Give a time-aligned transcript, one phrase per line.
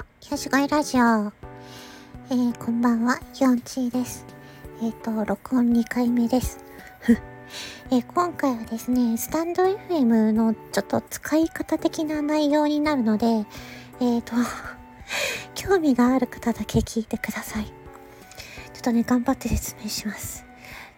[0.00, 1.02] は、よしごいラジオ。
[1.02, 4.24] えー、こんばんは、ヨンチーです。
[4.82, 6.58] えっ、ー、と、録音2回目です。
[7.90, 13.44] えー、今回はですね、スタンド FM のちょっと使い方的な内容になるので、
[14.00, 14.32] えっ、と、
[15.54, 17.66] 興味がある方だけ聞いてください。
[17.66, 17.72] ちょ
[18.78, 20.46] っとね、頑張って説明します。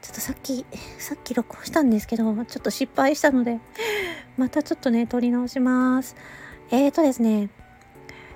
[0.00, 0.64] ちょっとさっき、
[0.98, 3.58] さっき録音したんですけど、ちょっと失敗したので、
[4.38, 6.14] またちょっとね、撮り直します。
[6.70, 7.50] えーとですね、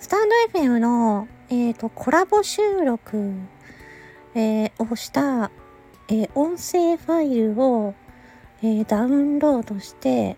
[0.00, 3.32] スタンド FM の、えーと、コラボ収録、
[4.36, 5.50] えー、をした、
[6.08, 7.94] えー、音声ファイルを、
[8.62, 10.36] えー、ダウンロードして、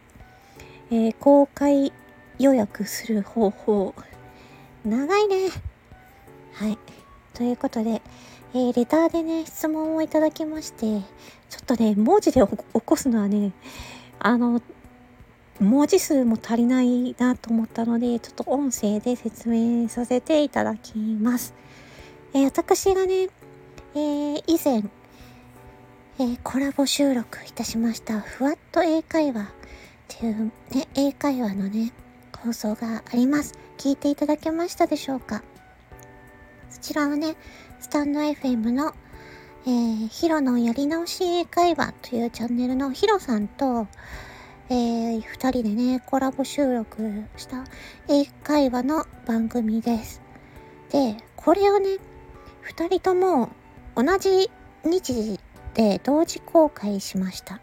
[0.91, 1.93] え公開
[2.39, 3.95] 予約する方法。
[4.85, 5.51] 長いね。
[6.55, 6.79] はい。
[7.35, 8.01] ということで、
[8.55, 11.03] え、レターでね、質問をいただきまして、
[11.51, 12.47] ちょっとね、文字で起
[12.81, 13.53] こすのはね、
[14.19, 14.63] あの、
[15.61, 21.53] 文字数も足りないなと思ったので、ちょっと音声で説明させていただきます。
[22.33, 23.29] えー、私がね、
[23.95, 24.83] えー、以前、
[26.19, 29.47] えー、コラボ収録いたしました、ふわっと英会話っ
[30.09, 31.93] ていうね、英会話のね、
[32.39, 33.55] 放送があります。
[33.77, 35.43] 聞いていただけましたでしょうか？
[36.71, 37.37] そちらはね、
[37.81, 38.95] スタンド FM の、
[39.67, 43.87] えー、ヒロのやり直し英会話というチャンネルのヒロさんと、
[44.73, 47.65] えー、二人でね、コラボ収録した
[48.09, 50.23] 英会話の番組です。
[50.93, 51.99] で、これをね、
[52.61, 53.49] 二人とも
[53.97, 54.49] 同じ
[54.85, 55.41] 日時
[55.75, 57.61] で同時公開しました。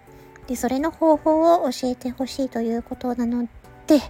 [0.48, 3.48] で、それの方法を教えてほしいということなの
[3.88, 4.02] で、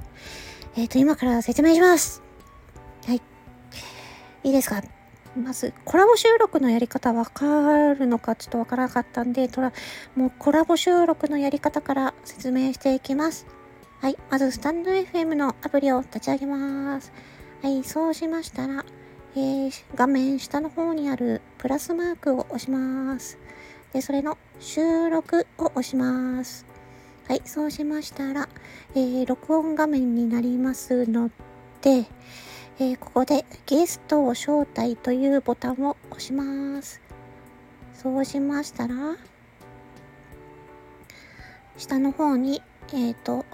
[0.76, 2.24] えっ、ー、と、今から説明します。
[3.06, 3.22] はい。
[4.44, 4.82] いいですか？
[5.38, 9.72] まず、コラボ収録のやり方わかるのかちょっとわからなかったんで、とら、
[10.16, 13.46] もうコラボ収録のやり方から説明していきます。
[14.02, 14.18] はい。
[14.30, 17.14] まず、スタンド FM のアプリを立ち上げます。
[17.62, 17.84] はい。
[17.84, 18.84] そうしましたら、
[19.36, 23.38] えー、画面下の方にあるプラスマークを押します。
[23.94, 26.66] で、それの収録を押します。
[27.28, 27.42] はい。
[27.46, 28.50] そうしましたら、
[28.96, 31.30] えー、録音画面になりますの
[31.82, 32.06] で、
[32.80, 37.02] えー、ここでゲストを招待というボタンを押します。
[37.96, 38.96] そうしましたら、
[41.76, 42.62] 下の方に、
[42.94, 43.46] えっ、ー、と、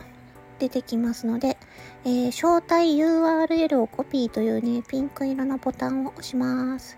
[0.60, 1.58] 出てきますので、
[2.04, 6.98] えー、招待 URL をコピーというね、ピンク色のボタンを押します。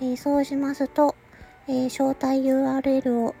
[0.00, 1.14] え、そうしますと、
[1.68, 3.34] え招待 URL を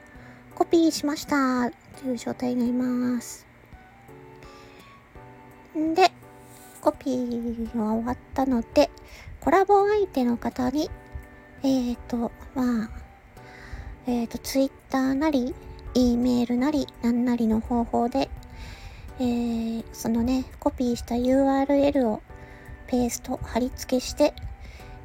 [0.54, 3.46] コピーしましたという状態になります。
[5.74, 6.05] で、
[6.86, 8.90] コピーが終わったので、
[9.40, 10.88] コラボ相手の方に、
[11.64, 12.90] えっ、ー、と、まあ、
[14.06, 15.52] えっ、ー、と、ツイッターなり、
[15.94, 18.30] E メールなり、なんなりの方法で、
[19.18, 22.22] えー、そのね、コピーした URL を
[22.86, 24.32] ペースト貼り付けして、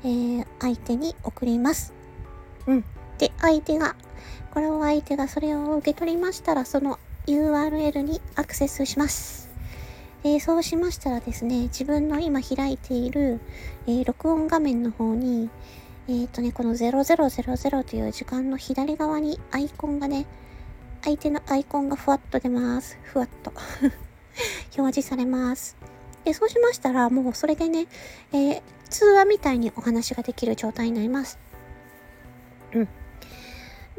[0.03, 1.95] えー、相手に送ります。
[2.67, 2.85] うん。
[3.17, 3.95] で、相手が、
[4.53, 9.40] これを相手がそれを受け取りましたら、その URL にアクセスします。
[10.23, 13.39] えー、そうしましたらですね、自分の今開いている、
[13.87, 15.49] えー、録音画面の方に、
[16.07, 20.27] えっ、ー、とね、この0000という時間の左側にアイコンがね、
[21.03, 22.99] 相手のアイコンがふわっと出ます。
[23.01, 23.51] ふわっと
[24.77, 25.75] 表示されます。
[26.23, 27.87] で、そうしましたら、もうそれでね、
[28.31, 31.39] えー、通話みたいにお話ができる状態になります。
[32.73, 32.87] うん。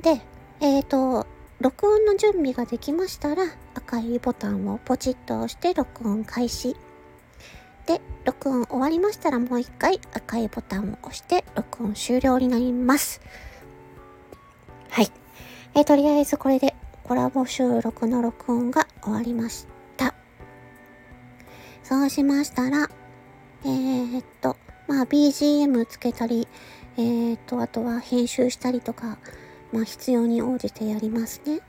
[0.01, 0.21] で、
[0.61, 1.27] えっ、ー、と、
[1.61, 3.43] 録音の準備ができましたら、
[3.93, 6.75] 赤いボタンをポチッと押して録音開始。
[7.85, 13.21] で、録音終わりましたらもう一回赤いボタンを押して録音終了になります。
[14.89, 15.11] はい。
[15.75, 19.67] えとりあえずこれでコラボ収録の録音が終わりまし
[19.99, 20.15] た。
[21.83, 22.89] そうしましたら、
[23.67, 24.57] えー、っと、
[24.89, 26.49] まあ BGM つけたり、
[26.97, 29.19] えー、っと、あとは編集したりとか、
[29.71, 31.61] まあ、必要に応じてやりますね。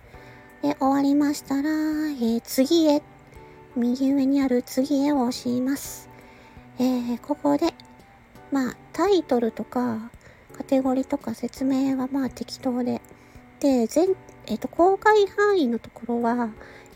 [0.64, 3.02] で、終わりましたら、えー、次へ、
[3.76, 6.10] 右上にある次へを押します。
[6.80, 7.74] えー、ここで、
[8.50, 10.10] まあ、タイトルとか、
[10.58, 13.02] カテゴリーとか説明はまあ適当で。
[13.60, 14.16] で、全、
[14.46, 16.50] えっ、ー、と、公開範囲のところは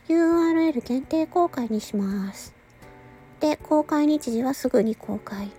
[0.07, 2.53] URL 限定公開にします。
[3.41, 5.51] で、公開日時はすぐに公開。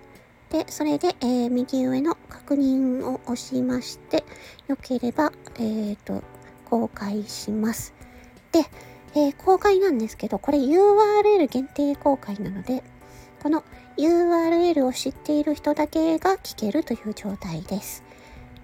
[0.48, 4.24] で、それで、えー、右上の確認を押しまして、
[4.66, 6.22] よければ、えっ、ー、と、
[6.70, 7.97] 公開します。
[8.52, 8.60] で、
[9.14, 12.82] えー、公開なんですけど、これ URL 限定公開なので、
[13.42, 13.64] この
[13.96, 18.04] URL を知っている人だけが聞けるという状態です。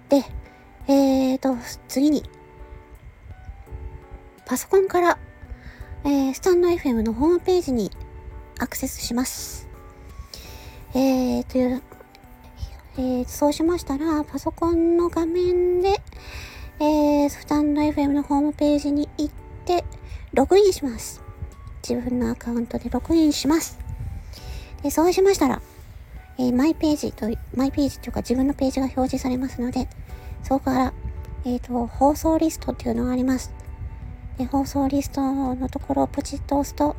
[0.09, 0.23] で、
[0.87, 1.55] えーと、
[1.87, 2.23] 次に、
[4.45, 5.17] パソコンから、
[6.03, 7.91] えー、スタンド FM のホームページに
[8.59, 9.67] アクセスします。
[10.93, 11.81] えー、という、
[12.97, 16.01] えー、そうしましたら、パソコンの画面で、
[16.79, 19.44] えー、スタンド FM のホームページに行って、
[20.33, 21.21] ログインします。
[21.87, 23.77] 自分のアカウントでログインします。
[24.83, 25.61] で、そうしましたら、
[26.37, 29.87] えー、マイページと、マイページというか自分のページが表示されますので、
[30.43, 30.93] そこから、
[31.45, 33.53] えっ、ー、と、放送リストっていうのがあります。
[34.37, 35.21] で、放送リスト
[35.55, 36.95] のところをポチッと押すと、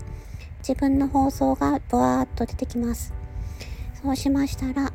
[0.60, 3.12] 自分の放送がブワーっと出てきます。
[4.02, 4.92] そうしましたら、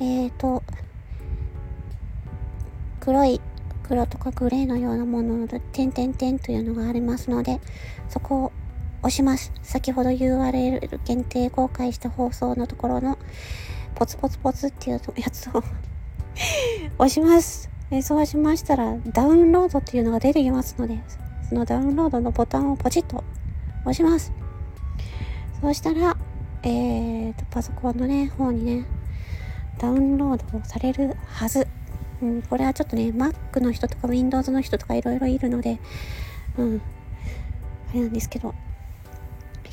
[0.00, 0.62] えっ、ー、と、
[3.00, 3.40] 黒い、
[3.88, 7.60] 黒とかグレーのようなものの点々点というのがありますので、
[8.08, 8.52] そこを
[9.00, 9.50] 押します。
[9.62, 13.18] 先ほど URL 限定公開した放送のところの
[13.94, 15.62] ポツポツポツっていうやつを
[16.98, 17.70] 押します。
[18.02, 20.98] そうしましたらダウンロードっていうのが出てきますので、
[21.48, 23.24] そのダウンロードのボタンをポチッと
[23.82, 24.32] 押します。
[25.60, 26.16] そうしたら、
[26.62, 28.86] えーと、パソコンのね、方にね、
[29.78, 31.66] ダウンロードをされるはず。
[32.22, 35.78] うん、これはちょっとね、Mac の人とか Windows の人とかいろいろいるので、
[36.56, 36.82] うん、
[37.90, 38.54] あれなんですけど、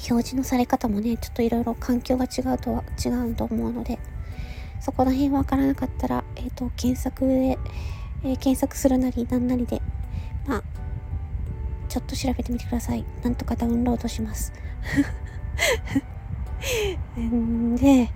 [0.10, 4.00] 表示のされ方もね、ちょっといろいろ環境が違うとは違うと思うので、
[4.80, 7.58] そこら辺わからなかったら、えっ、ー、と、検索で、
[8.24, 9.82] えー、検索するなりなんなりで、
[10.48, 10.64] まあ、
[11.90, 13.04] ちょっと調べてみてください。
[13.24, 14.54] なんとかダウンロードします。
[17.18, 18.12] で、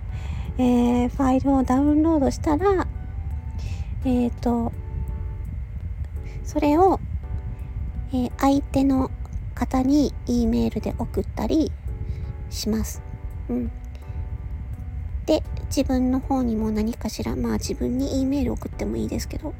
[0.57, 2.85] えー、ファイルをダウンロードしたら、
[4.05, 4.71] えっ、ー、と、
[6.43, 6.99] それを、
[8.11, 9.11] えー、相手の
[9.55, 11.71] 方に E メールで送ったり
[12.49, 13.01] します。
[13.49, 13.71] うん。
[15.25, 19.53] で、自分の方にも何かしら、まあ自分に E メール送ってもいいですけど、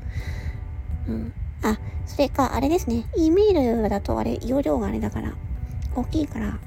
[1.07, 1.33] うん。
[1.62, 3.06] あ、それか、あれですね。
[3.15, 5.33] E メールだとあれ、容量があれだから、
[5.95, 6.59] 大きいから、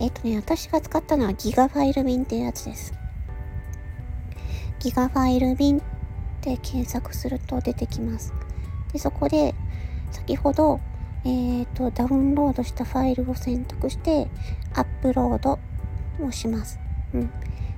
[0.00, 2.94] えっ、とね、私が使ったのはギガファイル便っていうやつです。
[4.80, 5.82] ギガファイル便っ
[6.42, 8.34] て検索すると出てきます。
[8.92, 9.54] で、そこで、
[10.10, 10.80] 先ほど、
[11.24, 14.28] えっ、ー、と、ダウンロードしたファイルを選択して、
[14.74, 15.58] アップロード
[16.20, 16.78] をします。
[17.14, 17.30] うん。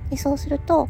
[0.09, 0.89] でそうすると、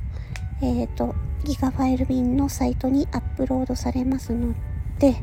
[0.62, 1.14] えっ、ー、と、
[1.44, 4.56] ギガファイル便のサイトにアップロードされますの
[4.98, 5.16] で、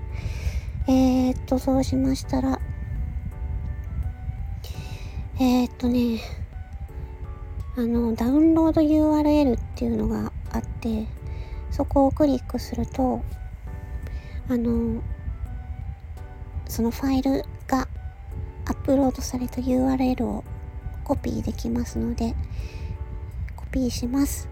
[0.87, 2.61] えっ、と、そうしましたら、
[5.41, 6.21] えっ、とね、
[7.77, 11.07] あの、ダウンロード URL っていうのがあって、
[11.73, 13.23] そこをクリックすると、
[14.49, 15.03] あの、
[16.69, 17.89] そのファイルが
[18.67, 20.45] アップロードされた URL を
[21.03, 22.35] コピーできますので、
[23.57, 24.49] コピーします。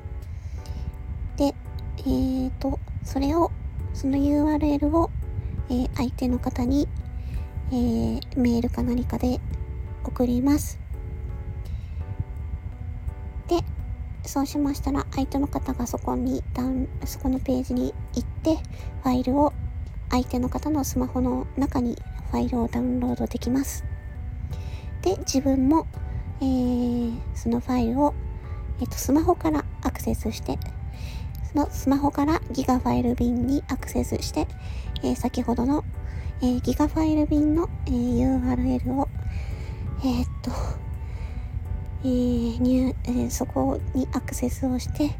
[1.37, 1.55] で、
[1.99, 3.52] えーと、それを、
[3.93, 5.11] その URL を、
[5.69, 6.88] えー、相手の方に、
[7.70, 9.40] えー、メールか何かで
[10.05, 10.80] 送ります。
[14.31, 18.59] そうしましたら、相手の方がそこにダウン、そこのページに行って、
[19.03, 19.53] ファイルを
[20.09, 21.97] 相手の方のスマホの中に
[22.31, 23.85] ファイルをダウンロードできます。
[25.03, 25.85] で、自分も、
[26.41, 28.15] えー、そのファイルを、
[28.81, 30.61] えっ、ー、と、スマホからアクセスして、
[31.53, 34.47] そのスマホからギガファイル便にアクセスして、
[35.03, 35.82] えー、先ほどの、
[36.41, 39.09] え、ギガファイル便の、え、URL を、
[40.05, 40.53] えっと、
[42.03, 45.11] えー入えー、そこにアクセスをして、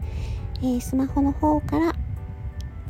[0.63, 1.95] えー、スマホの方から、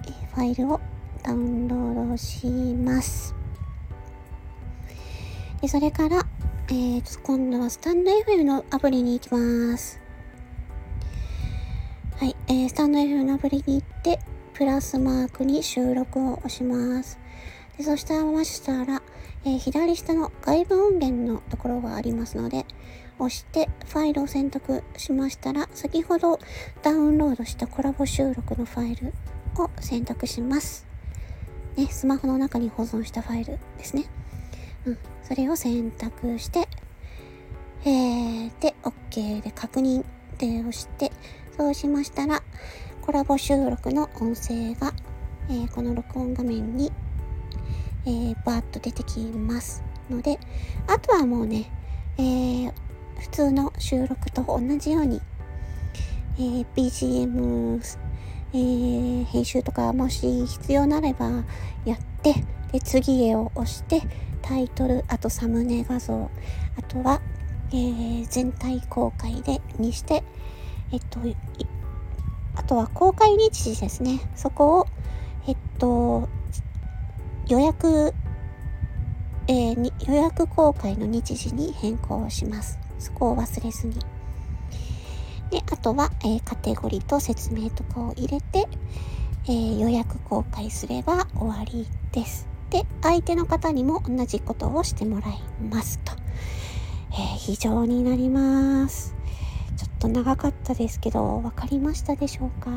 [0.06, 0.80] えー、ファイルを
[1.24, 3.34] ダウンロードします。
[5.60, 6.24] でそれから、
[6.68, 10.00] えー、今度はスタンド FM のアプリに行きます。
[12.16, 14.20] はい、えー、スタンド FM のアプリに行って、
[14.54, 17.18] プラスマークに収録を押します。
[17.76, 19.02] でそしたましたら、
[19.44, 22.66] えー、左下の外部音源のところがありますので、
[23.18, 26.38] 押してファイルを選択しましたら、先ほど
[26.82, 29.12] ダウンロードしたコラボ収録のファイル
[29.56, 30.86] を選択します。
[31.76, 34.04] ね、スマホの中に保存したファイルですね。
[34.86, 36.68] うん、それを選択して、
[37.84, 40.04] えー、で、OK で確認
[40.38, 41.12] で押して、
[41.56, 42.42] そうしましたら、
[43.02, 44.92] コラボ収録の音声が、
[45.48, 46.92] えー、この録音画面に、
[48.06, 50.38] えー、バーッと出てきますので、
[50.86, 51.70] あとはもうね、
[52.18, 52.72] えー、
[53.18, 55.20] 普通の収録と同じように、
[56.36, 57.80] えー、BGM
[58.52, 61.44] えー、編集とかもし必要なれば
[61.84, 62.34] やって、
[62.72, 64.02] で、次へを押して、
[64.42, 66.30] タイトル、あとサムネ画像、
[66.76, 67.20] あとは、
[67.70, 70.24] えー、全体公開で、にして、
[70.92, 71.20] えっと、
[72.56, 74.18] あとは公開日時ですね。
[74.34, 74.86] そこを、
[75.46, 76.28] えっと、
[77.50, 78.14] 予約、
[79.48, 82.78] えー、予約公開の日時に変更します。
[83.00, 83.94] そこを忘れずに。
[85.50, 88.68] で、あとは、えー、カテゴリーと説明とかを入れて、
[89.46, 92.46] えー、予約公開すれば終わりです。
[92.70, 95.42] で、相手の方にも同じことをしてもらい
[95.72, 96.12] ますと。
[97.10, 99.19] えー、非常になります。
[100.00, 102.70] と長かったですけど、分かりましたでしょうか？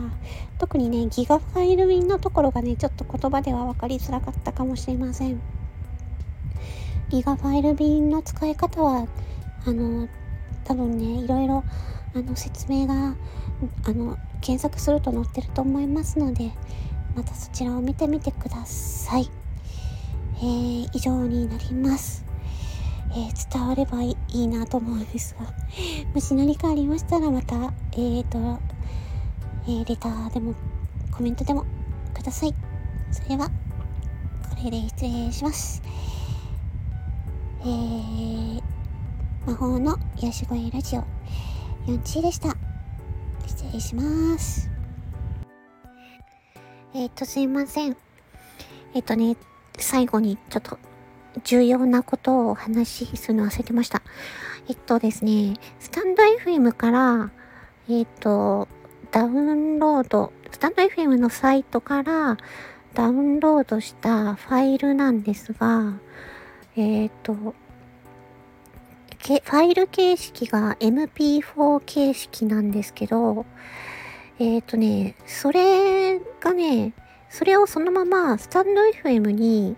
[0.60, 5.42] 特にね、ギガファイル便のところがね、ちょっと言葉では分かりづらかったかもしれません。
[7.10, 9.08] ギガファイル便の使い方は、
[9.66, 10.08] あの、
[10.66, 11.64] 多分ね、いろいろ
[12.16, 13.16] あの説明が
[13.86, 16.52] あの検索すると載ってると思いますので
[17.16, 19.30] またそちらを見てみてください、
[20.38, 22.24] えー、以上になります、
[23.14, 25.46] えー、伝わればいいなと思うんですが
[26.14, 27.56] もし何かありましたらまた
[27.94, 28.60] えーと、
[29.66, 30.56] えー、レターでも
[31.12, 31.66] コメントでも
[32.14, 32.54] ください
[33.12, 33.52] それはこ
[34.64, 35.82] れで失礼します
[37.62, 38.62] えー、
[39.46, 41.04] 魔法の癒し声ラジオ
[41.86, 42.56] 4チでした。
[43.46, 44.70] 失礼します。
[46.94, 47.98] えっ、ー、と、すいません。
[48.94, 49.36] えっ、ー、とね、
[49.78, 50.78] 最後にちょっと
[51.44, 54.02] 重要なことをお話しするの忘れてました。
[54.70, 57.32] えっとですね、スタンド FM から、
[57.90, 58.68] えっと、
[59.12, 62.38] ダウンロード、スタンド FM のサイトから
[62.94, 66.00] ダウンロードしたファイルなんですが、
[66.76, 73.46] えっと、ファイル形式が MP4 形式なんですけど、
[74.40, 76.94] えっ、ー、とね、それがね、
[77.30, 79.76] それをそのままスタンド FM に、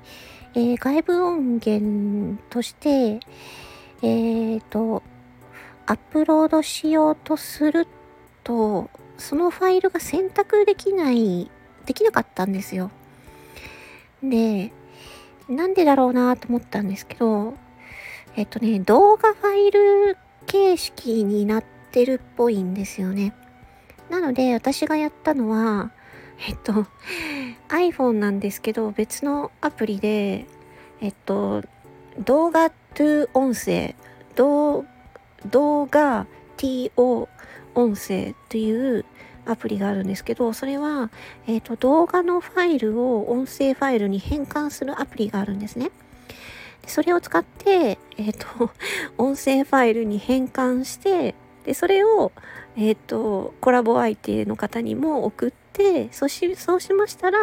[0.58, 3.20] えー、外部音源として、
[4.02, 5.04] えっ、ー、と、
[5.86, 7.86] アップロードしようとする
[8.46, 11.52] と、そのファイルが選択できない、
[11.86, 12.90] できなかったんですよ。
[14.24, 14.72] で、
[15.50, 17.56] なんでだろうなと思ったんですけど、
[18.38, 23.34] えっとね、動画ファイル形式になってるっぽいんですよね。
[24.10, 25.92] なので、私がやったのは、
[26.48, 26.86] えっと、
[27.70, 30.46] iPhone なんですけど、別のアプリで、
[31.02, 31.64] えっと、
[32.20, 33.96] 動画 to 音声、
[34.36, 34.86] 動
[35.86, 37.28] 画 TO
[37.76, 39.06] 音声っていう
[39.46, 41.10] アプリがあるんですけど、それは、
[41.48, 45.92] えっと、動画のファイルを音声ファイルに変換するアプリがあるんですね。
[46.88, 48.72] それを使って、えっ、と、
[49.18, 52.32] 音声ファイルに変換して、で、それを、
[52.78, 57.40] えっ、と、コラボ相手の方にも送ってて、そし、そうしましたら、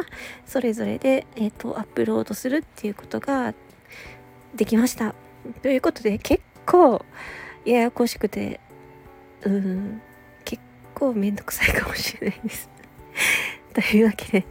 [0.47, 3.55] それぞれで、えっ、ー、と、アップロードするっていうことが
[4.55, 5.15] できました。
[5.61, 7.05] ということで、結構、
[7.65, 8.61] ややこしくて、
[9.43, 10.01] うん、
[10.45, 10.63] 結
[10.95, 12.71] 構めんどくさいかもしれないです。
[13.75, 14.47] というわけで、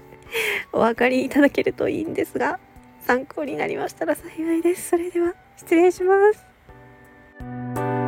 [0.71, 2.59] お分かりいただけるといいんですが、
[3.05, 4.89] 参考になりましたら幸いです。
[4.89, 8.00] それでは失礼します。